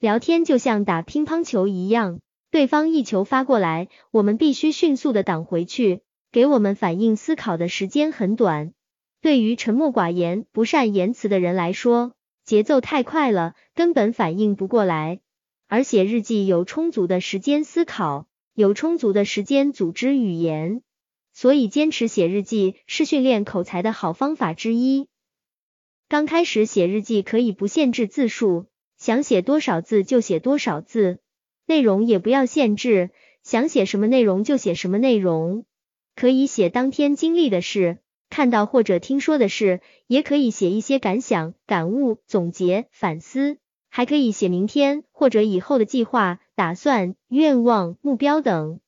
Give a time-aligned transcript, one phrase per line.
[0.00, 6.00] 聊天就像打乒乓球一样，对方一球发过来，我们必须迅速的挡回去，
[6.32, 8.72] 给我们反应思考的时间很短。
[9.20, 12.14] 对于沉默寡言、不善言辞的人来说，
[12.46, 15.20] 节奏太快了，根本反应不过来。
[15.68, 20.80] 而写日记有充足的时间思考，有充足的时间组织语言，
[21.34, 25.08] 所以坚持写日记是训练口才的好方法之一。
[26.08, 28.64] 刚开始写日记可以不限制字数，
[29.00, 31.20] 想写多少字就写多少字，
[31.64, 33.08] 内容也不要限制，
[33.42, 35.64] 想写什么内容就写什么内容。
[36.14, 37.96] 可以写当天经历的事，
[38.28, 43.56] 看到或者听说的事，也可以写一些感想、感悟、总结、反思，
[43.88, 48.80] 还可以写明天或者以后的计划、打算、愿望、目标等。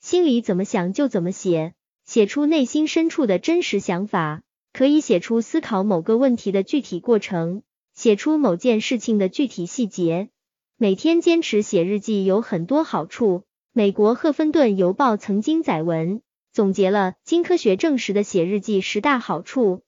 [0.00, 1.74] 心里怎么想就怎么写，
[2.04, 4.42] 写出内心深处的真实想法。
[4.72, 7.62] 可以写出思考某个问题的具体过程，
[7.94, 10.28] 写出某件事情的具体细节。
[10.76, 13.42] 每天坚持写日记有很多好处。
[13.72, 19.82] 美国赫芬顿邮报曾经载文总结了经科学证实的写日记十大好处。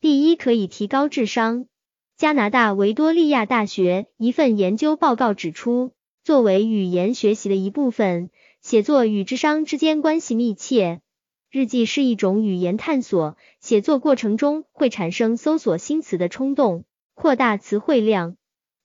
[0.00, 1.66] 第一，可以提高智商。
[2.16, 5.92] 加拿大维多利亚大学一份研究报告指出，
[6.24, 8.30] 作为语言学习的一部分，
[8.60, 11.00] 写作与智商之间关系密切。
[11.50, 16.84] 日记是一种语言探索，写作过程中会产生搜索新词的冲动，
[17.20, 18.36] 扩大词汇量。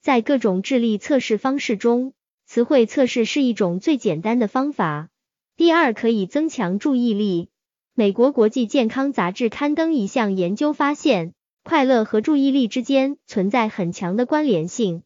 [0.01, 2.11] 在各种智力测试方式中，
[2.45, 5.07] 词汇测试是一种最简单的方法。
[5.55, 7.47] 第二，可以增强注意力。
[7.93, 11.31] 美国国际健康杂志刊登一项研究发现，
[11.63, 15.03] 快乐和注意力之间存在很强的关联性。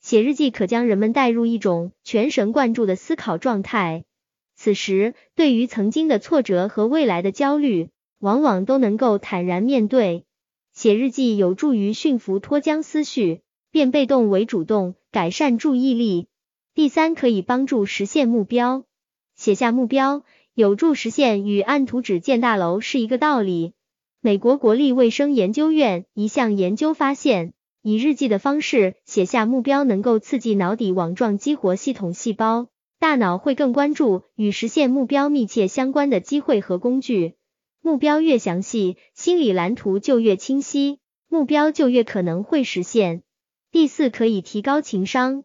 [0.00, 4.02] 写日记可将人们带入一种全神贯注的思考状态。
[4.56, 10.24] 此时，对于曾经的挫折和未来的焦虑，往往都能够坦然面对。
[10.74, 16.28] 写日记有助于驯服脱缰思绪，变被动为主动，改善注意力。
[16.74, 18.84] 第三，可以帮助实现目标。
[19.36, 23.74] 写下目标有助实现，与按图纸建大楼是一个道理。
[24.22, 27.52] 美国国立卫生研究院一项研究发现，
[27.82, 32.68] 以日记的方式写下目标，能够刺激脑底网状激活系统细胞。
[32.98, 37.34] 大脑会更关注与实现目标密切相关的机会和工具，
[37.84, 43.24] 目标越详细，心理蓝图就越清晰，目标就越可能会实现。
[43.72, 45.42] 第四，可以提高情商。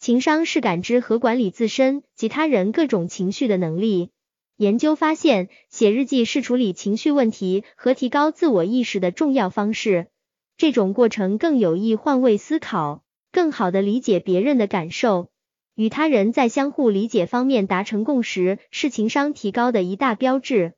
[0.00, 4.10] 情商是感知和管理自身及他人各种情绪的能力。
[4.56, 10.08] 研究发现，写日记是处理情绪问题和提高自我意识的重要方式。
[10.56, 15.28] 这种过程更有益换位思考，更好的理解别人的感受。
[15.76, 20.74] 与他人在相互理解方面达成共识，是情商提高的一大标志。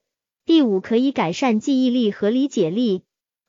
[0.49, 3.03] 第五，可以改善记忆力和理解力。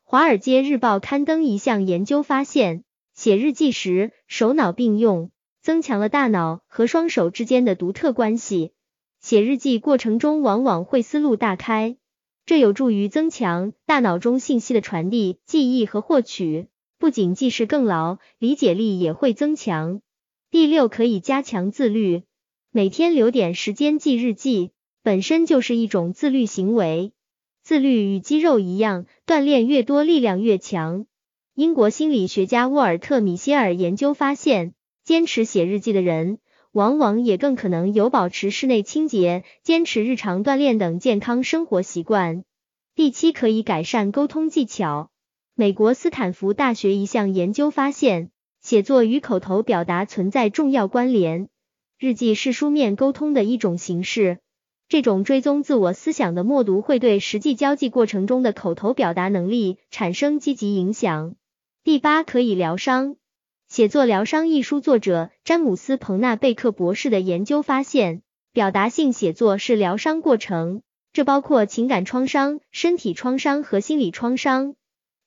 [0.04, 2.84] 华尔街日报刊登一项研究发现，
[3.14, 5.30] 写日记时手脑并用，
[5.62, 8.72] 增强了大脑和双手之间的独特关系。
[9.18, 11.96] 写日记过程中往往会思路大开，
[12.44, 16.66] 这有助于增强大脑中信息的传递、记忆和获取，
[16.98, 20.02] 不仅记事更牢，理解力也会增强。
[20.50, 22.24] 第六，可以加强自律。
[22.70, 24.72] 每天留点时间记日记，
[25.02, 27.12] 本身就是一种自律行为。
[27.62, 31.06] 自律与肌肉一样，锻炼越多，力量越强。
[31.54, 34.74] 英国心理学家沃尔特·米歇尔研究发现，
[35.04, 36.38] 坚持写日记的人，
[36.72, 42.44] 往往也更可能有保持室内清洁、坚持日常锻炼等健康生活习惯。
[42.94, 45.10] 第七，可以改善沟通技巧。
[45.54, 48.30] 美国斯坦福大学一项研究发现。
[48.62, 51.48] 写作与口头表达存在重要关联。
[51.98, 54.38] 日记是书面沟通的一种形式，
[54.90, 61.36] 这种追踪自我思想的默读会对实际交际过程中的口头表达能力产生积极影响。
[61.84, 63.14] 第八，可以疗伤。
[63.68, 74.74] 写作疗伤一书作者詹姆斯·彭纳贝克博士的研究发现，表达性写作是疗伤过程，这包括情感创伤、身体创伤和心理创伤。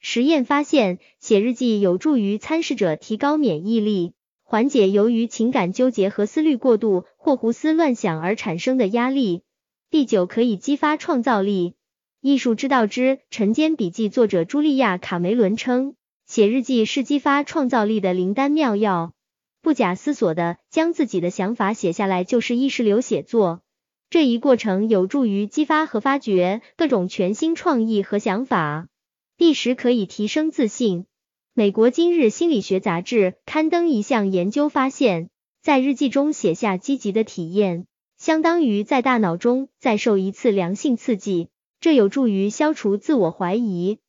[0.01, 4.11] 实验发现，写日记有助于参试者提高免疫力，
[4.43, 9.41] 缓解由于情感纠结和思虑过度或胡思乱想而产生的压力。
[9.93, 11.69] 第九，可以激发创造力。
[12.19, 15.93] 《艺术之道之晨间笔记》作者茱莉亚·卡梅伦称，
[16.25, 19.13] 写日记是激发创造力的灵丹妙药。
[19.61, 23.61] 不假思索的将自己的想法写下来，就是意识流写作。
[24.09, 28.87] 这一过程有助于激发和发掘各种全新创意和想法。
[29.37, 31.05] 第十，可以提升自信。
[31.53, 35.29] 美国今日心理学杂志刊登一项研究发现，
[35.61, 37.85] 在日记中写下积极的体验，
[38.23, 41.49] 相当于在大脑中再受一次良性刺激，
[41.81, 43.99] 这有助于消除自我怀疑。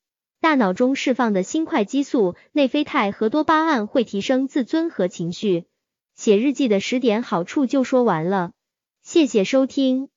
[0.41, 5.65] 大脑中释放的新快激素、内啡肽和多巴胺会提升自尊和情绪，
[6.15, 8.53] 写日记的十点好处就说完了，
[9.03, 10.11] 谢谢收听。